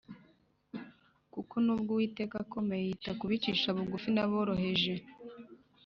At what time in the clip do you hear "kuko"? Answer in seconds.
1.33-1.53